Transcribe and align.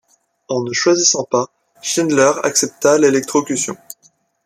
En 0.47 0.63
ne 0.63 0.73
choisissant 0.73 1.25
pas, 1.29 1.51
Swindler 1.83 2.31
accepta 2.41 2.97
l'électrocution. 2.97 3.77